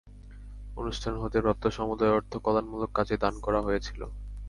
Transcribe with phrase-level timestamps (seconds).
[0.77, 4.01] অনুষ্ঠান হতে প্রাপ্ত সমুদয় অর্থ কল্যাণমূলক কাজে দান করা হয়েছিল।